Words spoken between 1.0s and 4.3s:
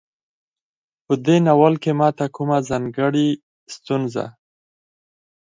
په دې ناول کې ماته کومه ځانګړۍ ستونزه